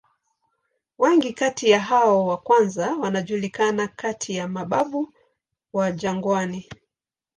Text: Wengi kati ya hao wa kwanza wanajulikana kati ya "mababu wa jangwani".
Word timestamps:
Wengi 0.97 1.33
kati 1.33 1.69
ya 1.69 1.79
hao 1.79 2.27
wa 2.27 2.37
kwanza 2.37 2.95
wanajulikana 2.95 3.87
kati 3.87 4.35
ya 4.35 4.47
"mababu 4.47 5.13
wa 5.73 5.91
jangwani". 5.91 6.69